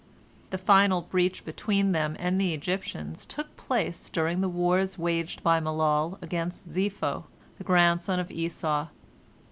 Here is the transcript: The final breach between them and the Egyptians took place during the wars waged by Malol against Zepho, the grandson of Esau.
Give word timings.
The 0.49 0.57
final 0.57 1.03
breach 1.03 1.45
between 1.45 1.91
them 1.91 2.15
and 2.17 2.41
the 2.41 2.55
Egyptians 2.55 3.23
took 3.23 3.55
place 3.55 4.09
during 4.09 4.41
the 4.41 4.49
wars 4.49 4.97
waged 4.97 5.43
by 5.43 5.59
Malol 5.59 6.17
against 6.23 6.69
Zepho, 6.71 7.25
the 7.59 7.63
grandson 7.63 8.19
of 8.19 8.31
Esau. 8.31 8.87